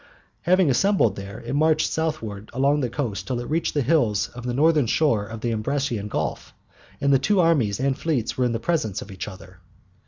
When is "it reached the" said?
3.39-3.83